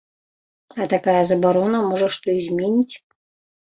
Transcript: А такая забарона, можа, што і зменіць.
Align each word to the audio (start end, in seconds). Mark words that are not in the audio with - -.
А 0.81 0.87
такая 0.95 1.19
забарона, 1.33 1.85
можа, 1.93 2.11
што 2.19 2.27
і 2.41 2.45
зменіць. 2.51 2.95